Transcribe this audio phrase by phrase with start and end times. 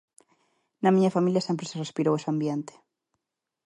[0.83, 2.73] Na miña familia sempre se respirou ese ambiente.